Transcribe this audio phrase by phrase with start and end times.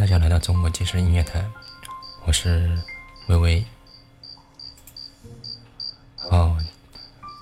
[0.00, 1.44] 大家来到中国健身音乐台，
[2.24, 2.74] 我是
[3.26, 3.62] 微微。
[6.30, 6.56] 哦，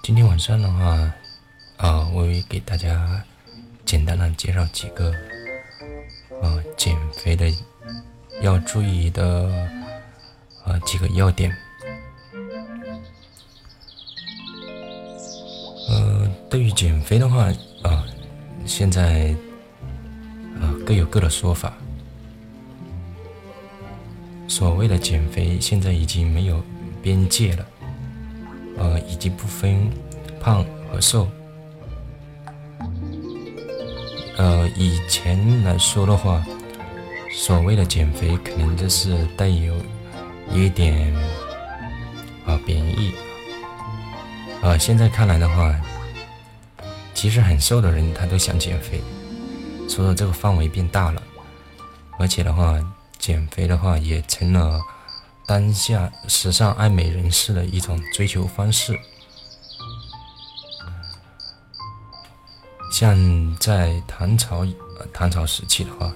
[0.03, 1.15] 今天晚上的话，
[1.77, 3.23] 啊，微微给大家
[3.85, 5.13] 简单的介绍几个，
[6.43, 7.49] 啊，减肥的
[8.43, 9.49] 要注意的
[10.65, 11.57] 啊几个要点。
[15.89, 17.53] 呃，对于减肥的话，
[17.85, 18.05] 啊，
[18.67, 19.33] 现在
[20.61, 20.75] 啊。
[20.85, 21.73] 各有各的说法。
[24.49, 26.61] 所谓的减肥，现在已经没有
[27.03, 27.67] 边界了，
[28.79, 29.89] 呃，已经不分
[30.41, 31.29] 胖和瘦。
[34.39, 36.43] 呃，以前来说的话，
[37.31, 39.75] 所谓的减肥，可能就是带有
[40.51, 41.15] 一点
[42.47, 43.13] 啊贬义。
[44.63, 45.79] 啊，现在看来的话，
[47.15, 49.01] 其实很瘦的人，他都想减肥。
[49.89, 51.23] 所以说这个范围变大了，
[52.19, 52.79] 而且的话，
[53.19, 54.81] 减肥的话也成了
[55.47, 58.99] 当下时尚爱美人士的一种追求方式。
[62.93, 64.67] 像在唐朝，
[65.13, 66.13] 唐朝时期的话，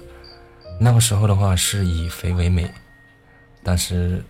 [0.79, 2.69] 那个时候的话是以肥为美，
[3.63, 4.25] 但是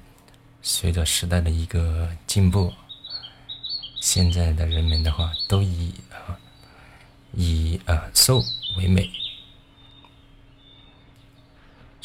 [0.62, 2.72] 随着时代的一个进步，
[4.02, 6.38] 现在的人们的话都以啊
[7.32, 8.44] 以啊瘦
[8.78, 9.10] 为美。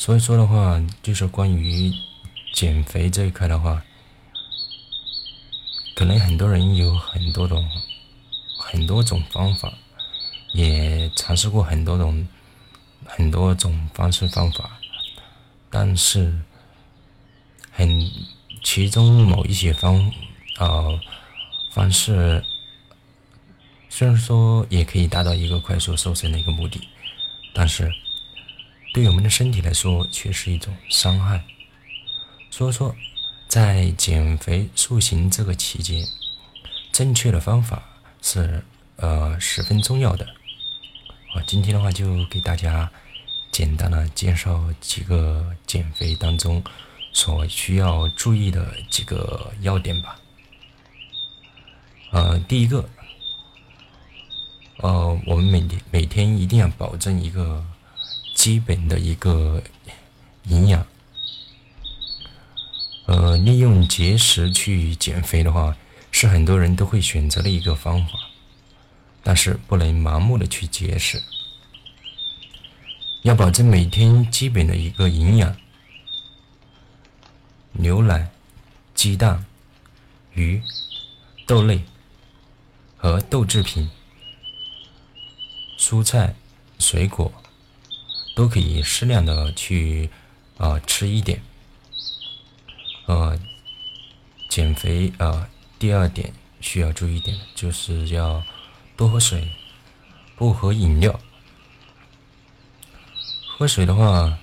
[0.00, 1.92] 所以说的话，就是关于
[2.54, 3.82] 减肥这一块的话，
[5.96, 7.68] 可能很多人有很多种、
[8.60, 9.72] 很多种方法，
[10.52, 12.26] 也尝试过很多种、
[13.04, 14.78] 很多种方式方法，
[15.68, 16.32] 但是
[17.72, 18.08] 很
[18.62, 20.12] 其中某一些方
[20.58, 20.86] 啊
[21.72, 22.44] 方式，
[23.88, 26.80] 虽然说也可以达到一个快速瘦身的一个目的，
[27.52, 27.92] 但是。
[28.94, 31.44] 对我们的身体来说，却是一种伤害。
[32.50, 32.96] 所以说，
[33.46, 36.04] 在减肥塑形这个期间，
[36.90, 37.82] 正确的方法
[38.22, 38.64] 是
[38.96, 40.26] 呃十分重要的。
[41.36, 42.90] 我今天的话，就给大家
[43.52, 46.64] 简单的介绍几个减肥当中
[47.12, 50.18] 所需要注意的几个要点吧。
[52.10, 52.88] 呃，第一个，
[54.78, 57.64] 呃，我们每天每天一定要保证一个。
[58.38, 59.60] 基本的一个
[60.44, 60.86] 营养，
[63.06, 65.76] 呃，利用节食去减肥的话，
[66.12, 68.12] 是很多人都会选择的一个方法，
[69.24, 71.20] 但是不能盲目的去节食，
[73.22, 75.56] 要保证每天基本的一个营养，
[77.72, 78.30] 牛奶、
[78.94, 79.44] 鸡蛋、
[80.34, 80.62] 鱼、
[81.44, 81.82] 豆类
[82.96, 83.90] 和豆制品、
[85.76, 86.36] 蔬菜、
[86.78, 87.32] 水果。
[88.38, 90.08] 都可以适量的去
[90.58, 91.42] 啊吃一点，
[93.06, 93.36] 呃，
[94.48, 98.44] 减肥啊，第二点需要注意一点，就是要
[98.96, 99.50] 多喝水，
[100.36, 101.18] 不喝饮料。
[103.48, 104.38] 喝水的话，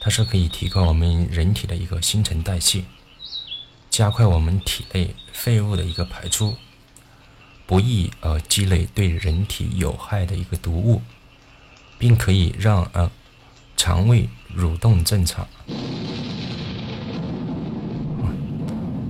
[0.00, 2.84] 它是可以提高我们人体的一个新陈代谢，
[3.90, 6.56] 加快我们体内废物的一个排出，
[7.66, 11.02] 不易呃积累对人体有害的一个毒物。
[12.04, 13.10] 并可以让呃
[13.78, 15.48] 肠胃蠕动正常，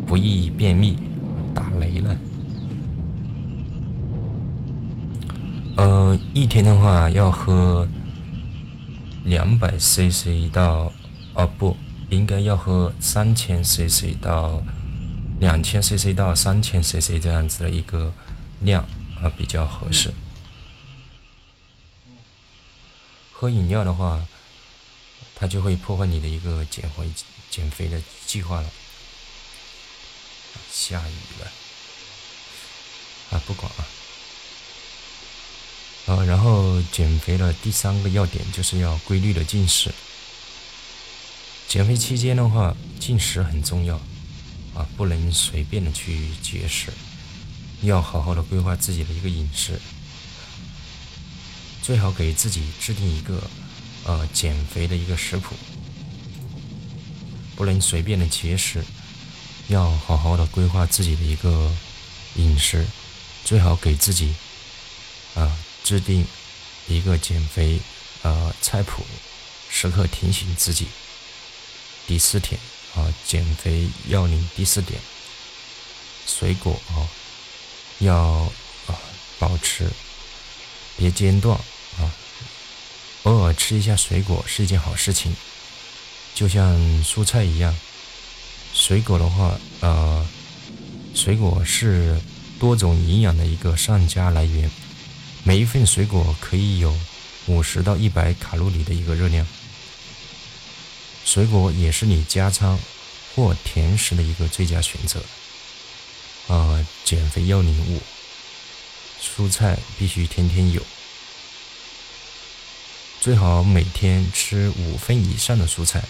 [0.07, 0.97] 不易便秘。
[1.53, 2.17] 打雷了。
[5.77, 7.89] 呃，一天的话要喝
[9.25, 10.93] 两百 CC 到，
[11.35, 11.77] 哦不，
[12.11, 14.63] 应该要喝三千 CC 到
[15.41, 18.13] 两千 CC 到三千 CC 这样子的一个
[18.61, 18.85] 量
[19.21, 20.13] 啊，比较合适。
[23.37, 24.25] 喝饮料的话，
[25.35, 27.11] 它就会破坏你的一个减肥
[27.51, 28.71] 减肥的计划了。
[30.73, 31.53] 下雨了，
[33.31, 33.85] 啊，不管啊。
[36.07, 39.91] 啊，然后减肥的第三个要点就是要规律的进食。
[41.67, 43.97] 减肥期间的话，进食很重要，
[44.75, 46.93] 啊，不能随便的去节食，
[47.83, 49.81] 要好好的规划自己的一个饮食。
[51.85, 53.43] 最好给自己制定一个，
[54.05, 55.55] 呃，减肥的一个食谱，
[57.55, 58.83] 不能随便的节食，
[59.69, 61.71] 要好好的规划自己的一个
[62.37, 62.87] 饮食，
[63.45, 64.35] 最好给自己，
[65.35, 66.25] 啊，制定
[66.89, 67.79] 一个减肥，
[68.23, 69.05] 呃，菜谱，
[69.69, 70.87] 时刻提醒自己。
[72.07, 72.59] 第四点，
[72.95, 74.99] 啊，减肥要领第四点，
[76.27, 77.05] 水果啊，
[77.99, 78.17] 要
[78.87, 78.97] 啊
[79.39, 79.91] 保持，
[80.97, 81.61] 别间断。
[81.99, 82.15] 啊，
[83.25, 85.35] 偶尔吃一下水果是一件好事情，
[86.35, 86.75] 就像
[87.05, 87.75] 蔬菜一样。
[88.73, 90.27] 水果的话，呃，
[91.15, 92.21] 水果是
[92.59, 94.71] 多种营养的一个上佳来源。
[95.45, 96.97] 每一份水果可以有
[97.47, 99.47] 五十到一百卡路里的一个热量。
[101.25, 102.79] 水果也是你加餐
[103.35, 105.23] 或甜食的一个最佳选择。
[106.49, 108.03] 呃，减肥要领五：
[109.23, 110.83] 蔬菜必须天天有，
[113.25, 116.05] 最好每天吃五份以上的蔬菜。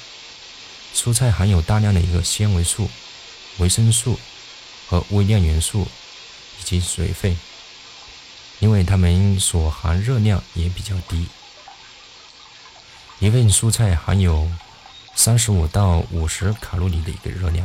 [0.93, 2.91] 蔬菜含有大量的一个纤维素、
[3.59, 4.19] 维生素
[4.89, 5.87] 和微量元素
[6.59, 7.39] 以及水分，
[8.59, 11.29] 因为它们所含热量也比较低。
[13.21, 14.51] 一份蔬菜含有
[15.15, 17.65] 三十五到五十卡路里的一个热量。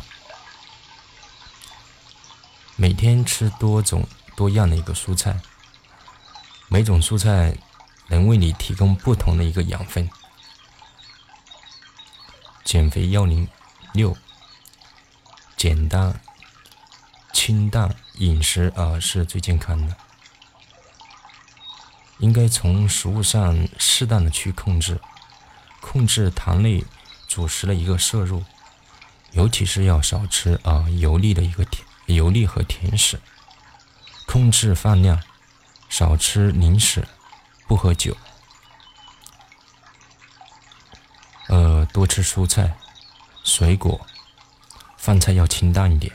[2.75, 5.41] 每天吃多种多样的一个蔬菜，
[6.67, 7.57] 每种蔬菜
[8.09, 10.09] 能为你提供不同的一个养分。
[12.63, 13.47] 减肥要领
[13.93, 14.15] 六：
[15.55, 16.19] 简单、
[17.33, 19.95] 清淡饮食啊是最健康的。
[22.19, 24.99] 应该从食物上适当的去控制，
[25.79, 26.83] 控制糖类
[27.27, 28.43] 主食的一个摄入，
[29.31, 33.21] 尤其是要少吃啊油腻的一个甜油腻和甜食，
[34.27, 35.23] 控制饭量，
[35.87, 37.07] 少吃零食，
[37.69, 38.17] 不喝酒。
[41.49, 42.75] 呃，多吃蔬菜、
[43.43, 44.07] 水果，
[44.97, 46.11] 饭菜要清淡一点，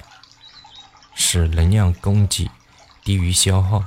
[1.14, 2.50] 使能量供给
[3.04, 3.84] 低于消耗。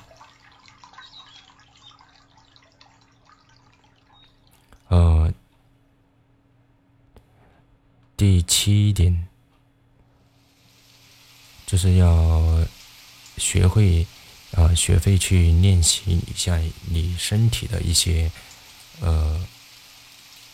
[4.87, 5.33] 呃，
[8.15, 9.27] 第七点
[11.65, 12.65] 就是要
[13.35, 14.07] 学会，
[14.57, 16.59] 啊，学会去练习一下
[16.89, 18.29] 你身体的一些，
[18.99, 19.47] 呃。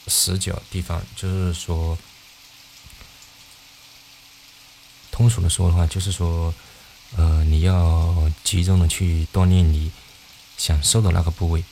[0.05, 1.97] 死角地方，就是说，
[5.11, 6.53] 通俗的说的话，就是说，
[7.15, 9.89] 呃，你要集中的去锻炼你
[10.57, 11.63] 想瘦的那个部位。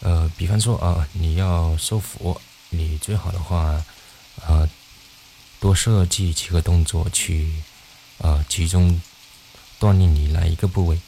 [0.00, 2.38] 呃，比方说啊，你要瘦腹，
[2.68, 3.82] 你最好的话，
[4.46, 4.68] 呃，
[5.60, 7.62] 多设计几个动作去，
[8.18, 9.00] 呃，集中
[9.80, 10.98] 锻炼你哪一个部位。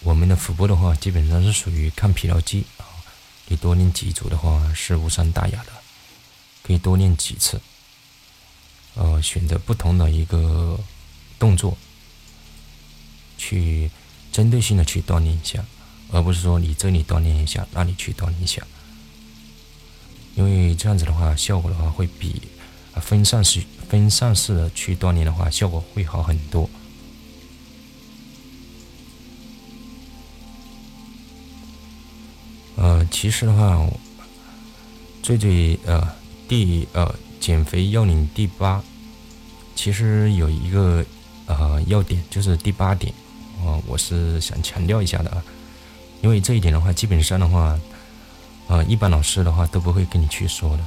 [0.00, 2.86] 我们的腹部的话，基本上是属于抗疲劳肌啊。
[3.46, 5.72] 你多练几组的话是无伤大雅的，
[6.62, 7.60] 可以多练几次。
[8.94, 10.78] 呃，选择不同的一个
[11.38, 11.76] 动作，
[13.36, 13.90] 去
[14.32, 15.64] 针对性的去锻炼一下，
[16.10, 18.66] 而不是说你这里锻炼一下，那里去锻炼一下。
[20.36, 22.40] 因为这样子的话，效果的话会比
[22.94, 26.68] 分散式分散式的去锻炼的话，效果会好很多。
[32.76, 33.86] 呃，其实的话，
[35.22, 36.14] 最最呃
[36.48, 38.82] 第呃减肥要领第八，
[39.74, 41.04] 其实有一个
[41.46, 43.12] 呃要点，就是第八点，
[43.62, 45.44] 啊，我是想强调一下的啊，
[46.22, 47.78] 因为这一点的话，基本上的话，
[48.68, 50.84] 呃，一般老师的话都不会跟你去说的，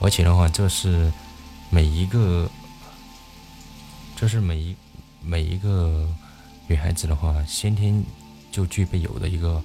[0.00, 1.12] 而且的话，这是
[1.74, 2.48] 每一个，
[4.14, 4.76] 这是每一
[5.20, 6.08] 每一个
[6.68, 8.00] 女孩子的话，先天
[8.52, 9.60] 就具备有的一个。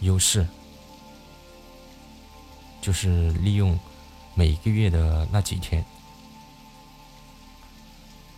[0.00, 0.44] 优势
[2.80, 3.78] 就是利用
[4.34, 5.84] 每个月的那几天，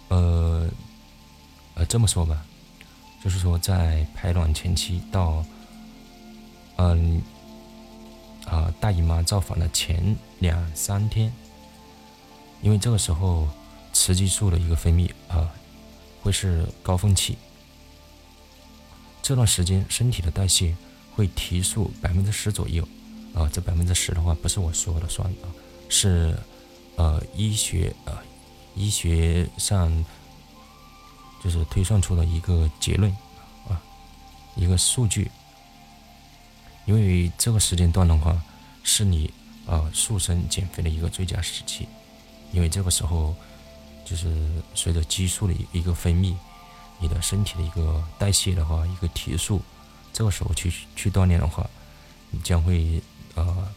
[0.08, 0.68] 呃，
[1.72, 2.44] 呃，这么说吧，
[3.22, 5.42] 就是说在排卵前期到，
[6.76, 7.22] 嗯，
[8.44, 11.32] 啊，大姨妈造访的前两三天，
[12.62, 13.48] 因为这个时候
[13.92, 15.50] 雌激素的一个分泌啊，
[16.22, 17.36] 会是高峰期，
[19.22, 20.76] 这段时间身体的代谢。
[21.16, 22.82] 会提速百分之十左右，
[23.34, 25.46] 啊，这百分之十的话不是我说了算啊，
[25.88, 26.36] 是
[26.96, 28.18] 呃医学呃
[28.74, 30.04] 医学上
[31.40, 33.08] 就是推算出的一个结论
[33.68, 33.80] 啊，
[34.56, 35.30] 一个数据。
[36.84, 38.36] 因为这个时间段的话，
[38.82, 39.32] 是你
[39.66, 41.86] 呃塑身减肥的一个最佳时期，
[42.54, 43.34] 因为这个时候
[44.04, 44.32] 就是
[44.74, 46.32] 随着激素的一个分泌，
[47.00, 49.60] 你的身体的一个代谢的话，一个提速。
[50.12, 51.68] 这个时候去去锻炼的话，
[52.30, 53.02] 你将会
[53.34, 53.68] 呃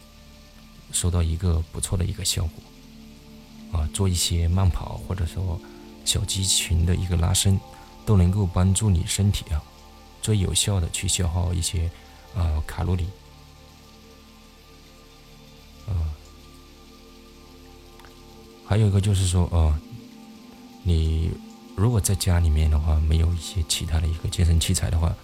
[0.92, 3.88] 收到一个不错的一个效果啊。
[3.92, 5.60] 做一些慢跑或者说
[6.04, 7.58] 小肌群的一个拉伸，
[8.06, 9.60] 都能够帮助你身体啊
[10.22, 11.90] 最有效的去消耗一些
[12.36, 13.08] 呃卡路里
[18.68, 19.80] 还有一个就是说呃，
[20.82, 21.30] 你
[21.74, 25.14] 如果在家里面的话，没有一些其他的一个健身器材的话。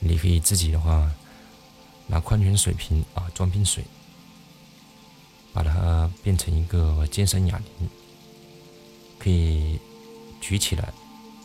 [0.00, 1.10] 你可以自己的话，
[2.06, 3.82] 拿矿泉水瓶啊装瓶水，
[5.50, 7.88] 把它变成一个健身哑铃，
[9.18, 9.78] 可以
[10.42, 10.92] 举起来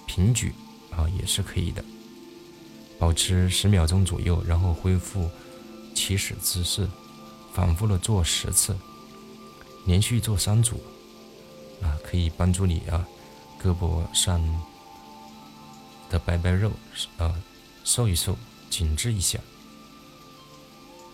[0.05, 0.53] 平举
[0.91, 1.81] 啊也是可以的，
[2.97, 5.29] 保持十秒钟左右，然后恢复
[5.95, 6.89] 起始姿势，
[7.53, 8.75] 反复的做十次，
[9.85, 10.81] 连续做三组，
[12.09, 13.05] 可以帮助你啊
[13.61, 14.41] 胳膊上。
[16.09, 16.71] 的白白肉，
[17.17, 17.39] 呃，
[17.83, 18.35] 瘦一瘦，
[18.67, 19.37] 紧致一下。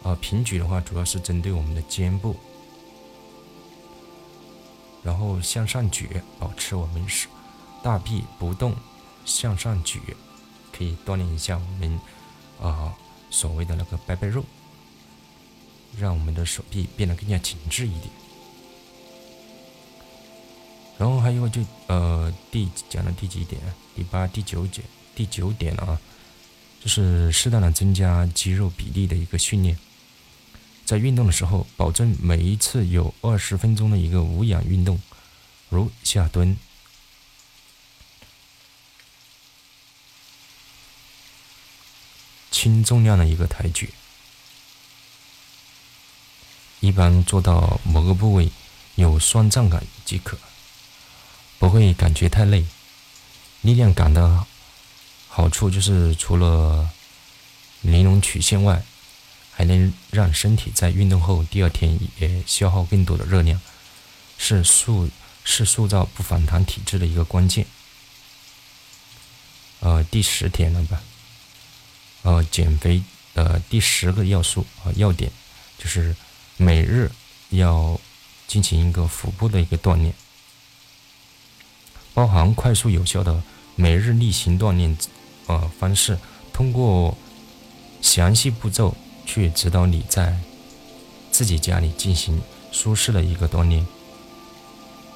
[0.04, 2.38] 啊，平举的话，主要是针对我们的肩部，
[5.04, 7.28] 然后向上举，保持我们手
[7.84, 8.74] 大臂不动，
[9.26, 10.00] 向上举，
[10.72, 12.00] 可以锻炼一下我们
[12.62, 12.96] 啊
[13.30, 14.46] 所谓的那个白白肉，
[16.00, 18.10] 让我们的手臂变得更加紧致一点。
[20.98, 23.62] 然后还有就呃第讲的第几点？
[23.96, 24.82] 第八、第九节、
[25.14, 26.00] 第九点啊，
[26.82, 29.78] 就是适当的增加肌肉比例的一个训练。
[30.86, 35.02] 在运动的时候，保证每一次有二十分钟的一个无氧运动，
[35.70, 36.56] 如下蹲、
[42.52, 43.92] 轻重量的一个抬举，
[46.82, 48.52] 一般做到某个部位
[48.94, 50.38] 有酸胀感即可，
[51.60, 52.66] 不会感觉太累。
[53.62, 54.46] 力量感的
[55.28, 56.90] 好处就是，除了
[57.82, 58.84] 玲珑曲线外，
[59.52, 63.60] 还能让身体在运动后第二天也消耗更多的热量，
[64.38, 65.10] 是塑
[65.44, 67.66] 是塑造不反弹体质的一个关键。
[69.80, 71.02] 呃，第十天了吧？
[72.24, 75.32] 呃，减肥的第十个要素啊要点
[75.78, 76.16] 就是
[76.58, 77.12] 每日
[77.50, 78.00] 要
[78.48, 80.14] 进行一个腹部的一个锻炼，
[82.16, 83.44] 包含快速有效的。
[83.78, 84.98] 每日例行锻炼，
[85.48, 86.18] 呃方式，
[86.54, 87.16] 通过
[88.02, 88.96] 详细步骤
[89.26, 90.34] 去指导你在
[91.30, 92.42] 自己家里进行
[92.72, 93.86] 舒适的一个锻炼，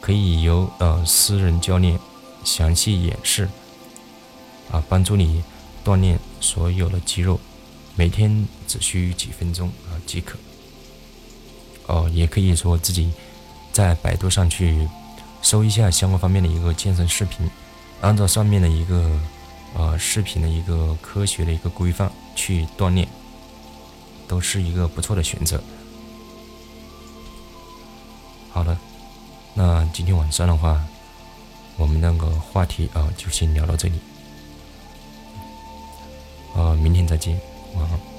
[0.01, 1.97] 可以由呃私人教练
[2.43, 3.47] 详细演示，
[4.69, 5.41] 啊帮助你
[5.85, 7.39] 锻炼所有的肌肉，
[7.95, 10.37] 每天只需几分钟啊即可。
[11.87, 13.09] 哦，也可以说自己
[13.71, 14.85] 在百度上去
[15.41, 17.49] 搜一下相关方面的一个健身视频。
[18.01, 19.19] 按照上面的一个
[19.75, 23.05] 呃视频的一个科学的一个规范去锻炼，
[24.25, 25.61] 都是一个不错的选择。
[28.51, 28.79] 好了，
[29.53, 30.81] 那今天晚上的话，
[31.75, 33.99] 我们那个话题啊就先聊到这里，
[36.55, 37.39] 呃，明天再见，
[37.75, 38.18] 晚安。